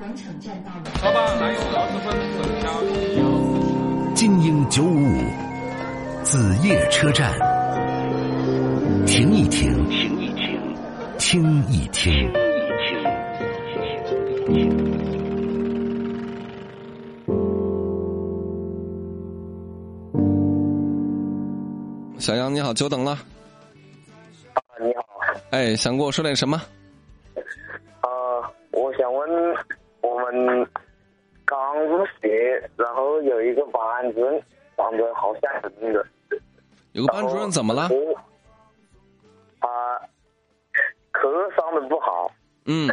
[0.00, 0.84] 广场站到了。
[1.04, 2.64] 老板，来有螺蛳粉增加。
[4.14, 5.20] 精英九五五，
[6.24, 7.30] 子夜车站，
[9.06, 10.58] 停一停，停一停，
[11.18, 12.32] 听一听。
[22.18, 23.12] 小杨你好，久等了。
[24.54, 25.04] 啊，你好。
[25.50, 26.58] 哎，想跟我说点什么？
[32.00, 34.42] 刚入学，然后有一个班主任
[34.76, 36.06] 长得好吓人的。
[36.92, 37.82] 有个班主任怎么了？
[39.60, 39.68] 啊，
[41.12, 42.30] 课上的不好。
[42.64, 42.88] 嗯。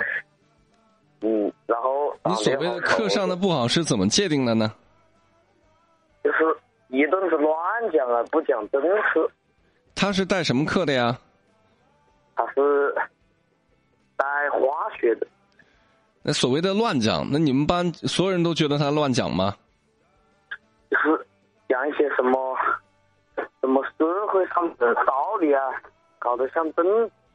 [1.22, 2.14] 嗯，然后。
[2.26, 4.72] 你所谓的课上的不好是怎么界定的呢？
[6.24, 6.38] 就是
[6.90, 7.56] 一顿是乱
[7.92, 9.30] 讲啊，不讲正事。
[9.96, 11.18] 他是带什么课的呀？
[12.36, 12.94] 他是
[14.16, 15.28] 带化学的。
[16.28, 19.56] 那所谓的乱讲，那你们班所有人都觉得他乱讲吗？
[20.92, 21.26] 就 是
[21.70, 22.54] 讲一些什么
[23.62, 25.62] 什么社会上的道理啊，
[26.20, 26.86] 搞得像真。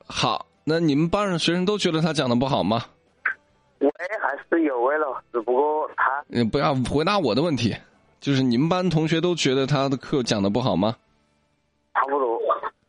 [0.07, 2.85] 好，那你们班上学生都觉得他讲的不好吗？
[3.81, 6.23] 味还是有味了，只不过他……
[6.27, 7.75] 你不要回答我的问题，
[8.21, 10.95] 就是你们班同学都觉得他的课讲的不好吗？
[11.95, 12.39] 差不多，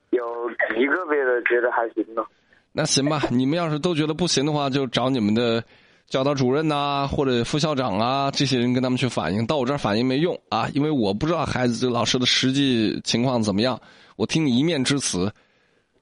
[0.09, 2.27] 有极个别的觉得还行了。
[2.73, 5.63] 那行吧，你们要是都觉得不行的话，就找你们的
[6.07, 9.45] 教导主任呐，或者副校长啊，这些人跟他们去反映。
[9.45, 13.79] 到我这儿反映没用啊，因为我不知道孩子这个老师的实际情况怎么样。
[14.15, 15.31] 我听你一面之词，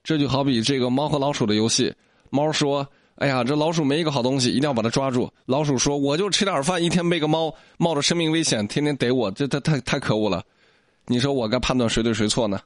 [0.03, 1.93] 这就好比这个猫和老鼠的游戏，
[2.29, 2.87] 猫说。
[3.15, 5.31] 哎呀，这老鼠没一个好东西，一定要把它抓住。
[5.45, 10.43] 老鼠说：“我就吃点饭，一天被个猫冒着生命危险，天天逮我，这这太太可恶了。”
[11.05, 12.59] 你说我该判断谁对谁错呢？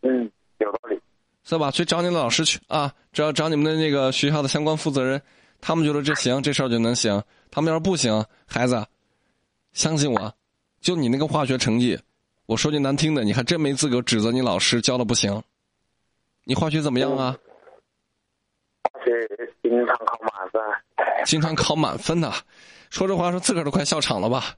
[0.00, 0.98] 嗯，有道理，
[1.44, 1.70] 是吧？
[1.70, 5.20] 去找你的老师去啊，找找你们的那个学校的相关负责人，
[5.62, 7.22] 他们觉得这行，这事儿就能行。
[7.50, 8.84] 他们要是不行，孩子，
[9.72, 10.34] 相信我，
[10.80, 11.96] 就你那个化学成绩，
[12.46, 15.40] 我说句难听的，你还真没资格指责你老师教的不行。
[16.44, 17.38] 你化学怎么样啊？
[19.62, 20.62] 经常考满分，
[21.24, 22.34] 经常考满分呐，
[22.90, 24.56] 说这话说自个儿都快笑场了吧？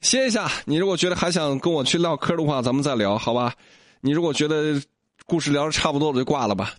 [0.00, 3.54] 歇一下，你如果觉得还想跟我去唠嗑的话，咱们再聊，好吧？
[4.00, 4.82] 你如果觉得
[5.24, 6.74] 故事聊的差不多了，就挂了吧。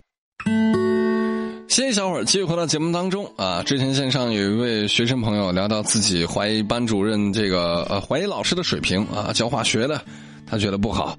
[1.77, 3.61] 歇一小会儿，继续回到节目当中啊。
[3.61, 10.01] 之前线上有一位学生朋友聊到自己怀疑班主任这个呃怀疑老师的水平啊，教化学的，
[10.47, 11.15] 他觉得不好。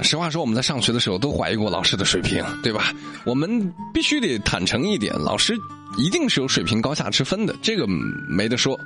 [0.00, 2.92] 实话说，我们在上学的时候都怀疑过老师的水平，对吧？
[3.24, 5.56] 我们必须得坦诚一点，老师
[5.96, 7.86] 一定是有水平高下之分的，这个
[8.28, 8.78] 没得说。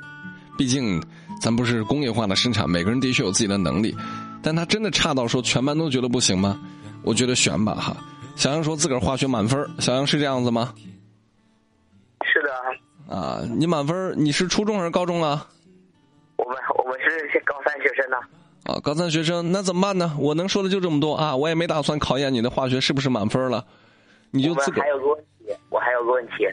[0.57, 1.03] 毕竟
[1.41, 3.93] 咱不是工业化的生产，每个人的确有自己的能力。
[4.41, 6.57] 但他真的差到说全班都觉得不行吗？
[7.01, 7.97] 我觉得悬吧哈。
[8.37, 10.73] 小杨说自个儿化学满分，小杨是这样子吗？
[13.09, 15.47] 啊，你满分，你是初中还是高中啊？
[16.37, 18.17] 我们我们是高三学生呢。
[18.63, 20.15] 啊，高三学生那怎么办呢？
[20.17, 21.35] 我能说的就这么多啊！
[21.35, 23.65] 我也没打算考验你的化学是不是满分了，
[24.31, 24.81] 你就自个。
[24.81, 26.47] 还有个问题，我还有个问题。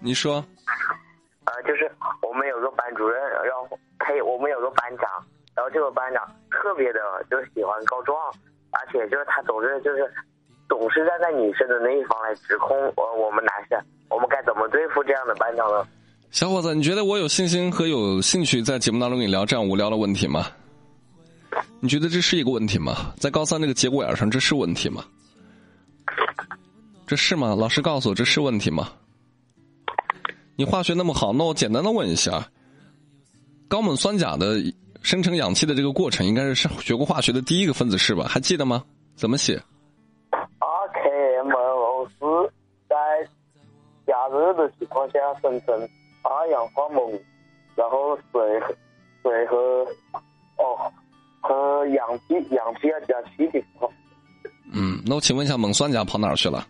[0.00, 0.44] 你说。
[1.46, 1.88] 呃，就是
[2.22, 5.08] 我们有个班主任，然后他我们有个班长，
[5.54, 6.98] 然后这个班长特别的
[7.30, 8.18] 就喜欢告状，
[8.70, 10.12] 而且就是他总是就是
[10.68, 13.78] 总是站在女生的那一方来指控我我们男生，
[14.08, 15.86] 我们该怎么对付这样的班长呢？
[16.30, 20.46] 小伙子，你觉得我有信心和有兴趣在节目当中跟你聊这样无聊的问题吗？
[21.80, 23.14] 你觉得这是一个问题吗？
[23.18, 25.04] 在高三这个节骨眼上，这是问题吗？
[27.06, 27.54] 这是吗？
[27.54, 28.90] 老师告诉我，这是问题吗？
[30.56, 32.46] 你化学那么好，那我简单的问一下：
[33.68, 34.60] 高锰酸钾的
[35.02, 38.26] 生成氧气的这个过程，应该是上学过化学的第一个分子式吧？
[38.28, 38.82] 还记得吗？
[39.14, 39.62] 怎么写
[44.46, 45.88] 热的情况下生成。
[46.22, 47.20] 二氧化锰，
[47.76, 48.42] 然后水
[49.22, 49.86] 水和
[50.56, 50.92] 哦
[51.40, 53.64] 和氧气，氧气要加气体。
[54.72, 56.66] 嗯，那我请问一下，锰酸钾跑哪儿去了？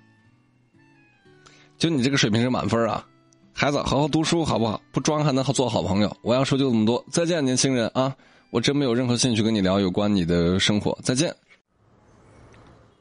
[1.79, 3.07] 就你这个水平是满分啊，
[3.55, 4.79] 孩子，好好读书好不好？
[4.93, 6.17] 不装还能做好朋友。
[6.21, 8.15] 我要说就这么多，再见，年轻人啊！
[8.51, 11.35] 我真没有任何兴趣跟你聊有关你的生活，再见。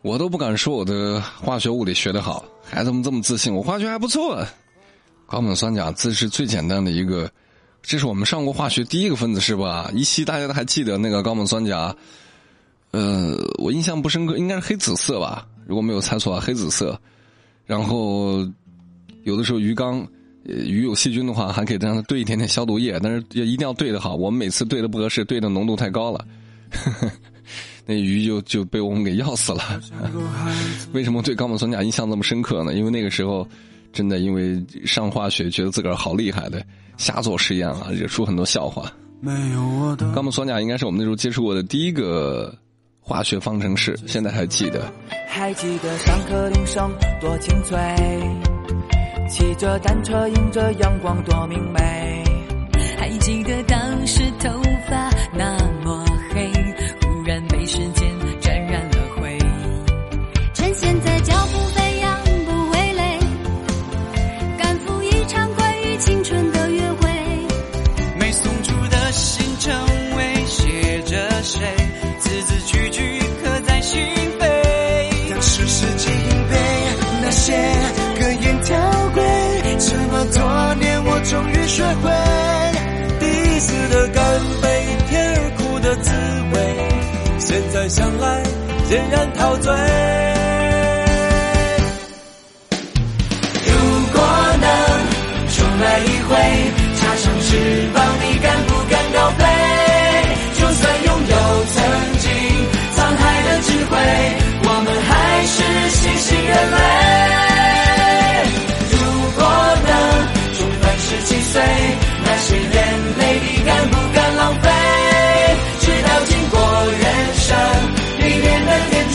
[0.02, 4.42] 我都不敢说我的化学物理学的好，孩子们这么自信，我化学还不错。
[5.28, 7.30] 高锰酸钾这是最简单的一个，
[7.82, 9.92] 这是我们上过化学第一个分子式吧？
[9.94, 11.96] 一期大家都还记得那个高锰酸钾，
[12.92, 15.48] 呃，我印象不深刻，应该是黑紫色吧？
[15.66, 17.00] 如果没有猜错，黑紫色。
[17.66, 18.48] 然后
[19.24, 20.08] 有的时候鱼缸
[20.44, 24.16] 鱼有细菌的话，还可以让它兑一点点消毒液，但是也一定要兑的好。
[24.16, 26.24] 我们每次兑的不合适，兑的浓度太高了，
[27.88, 29.82] 那鱼就就被我们给要死了。
[30.94, 32.76] 为什么对高锰酸钾印象这么深刻呢？
[32.76, 33.48] 因为那个时候。
[33.96, 36.62] 真的因为上化学觉得自个儿好厉害的，
[36.98, 38.92] 瞎做实验啊，惹出很多笑话。
[39.22, 42.54] 没有我的伽马酸钾应该是我们那时候接触过的第一个
[43.00, 44.92] 化学方程式，现在还记得。
[45.30, 47.78] 还记得上课铃声多清脆，
[49.30, 52.05] 骑着单车迎着阳光多明媚。
[81.76, 82.10] 学会，
[83.20, 84.24] 第一次的干
[84.62, 86.10] 杯，甜而苦的滋
[86.54, 86.58] 味，
[87.38, 88.42] 现在想来
[88.90, 90.25] 仍然陶醉。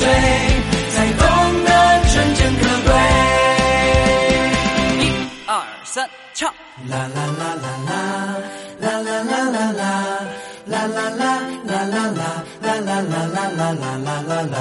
[0.01, 0.07] 练的点缀，
[0.91, 1.25] 才懂
[1.65, 1.69] 得
[2.09, 2.89] 纯真可贵。
[4.99, 5.03] 一
[5.47, 5.51] 二
[5.85, 6.53] 三，唱！
[6.89, 7.93] 啦啦啦啦啦，
[8.81, 9.83] 啦啦啦啦啦，
[10.67, 11.23] 啦啦啦
[11.67, 12.23] 啦啦啦，
[12.63, 14.55] 啦啦啦啦啦啦啦啦啦。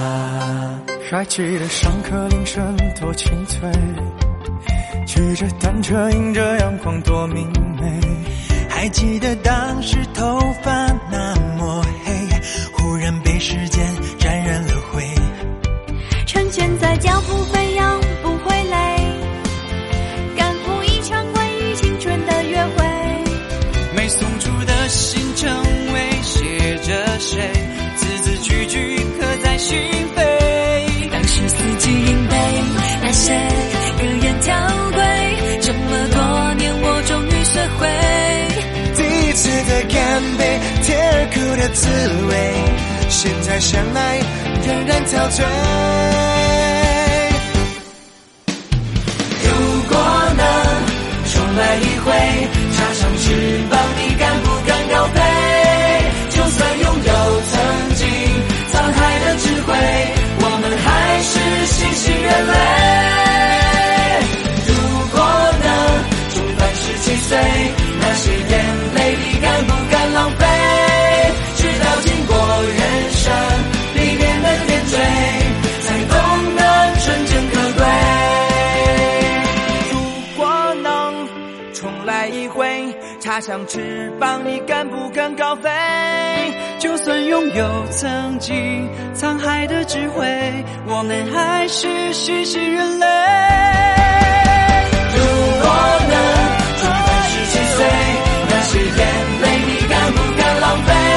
[1.10, 3.72] 还记得上课铃声多清脆，
[5.08, 7.52] 骑着单车迎着阳光多明
[7.82, 8.00] 媚。
[8.70, 10.72] 还记得当时头发
[11.12, 12.14] 那么黑，
[12.74, 13.79] 忽然被时间
[41.60, 41.90] 的滋
[42.30, 42.54] 味，
[43.10, 44.18] 现在想来
[44.66, 45.46] 仍然陶醉。
[49.44, 49.50] 如
[49.90, 50.00] 果
[50.38, 50.46] 能
[51.28, 52.14] 重来一回，
[52.72, 53.59] 插上翅
[83.50, 85.72] 像翅膀，你敢不敢高飞？
[86.78, 90.24] 就算拥有曾经沧海的智慧，
[90.86, 93.08] 我们还是新兴人类。
[95.16, 95.20] 如
[95.62, 95.68] 果
[96.12, 96.14] 能
[96.78, 97.88] 重返十七岁，
[98.50, 99.02] 那些眼
[99.42, 101.09] 泪你敢不敢浪费？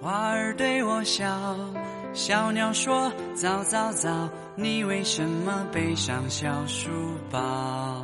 [0.00, 1.26] 花儿对我笑，
[2.12, 6.90] 小鸟说早早早，你为什么背上小书
[7.30, 8.03] 包？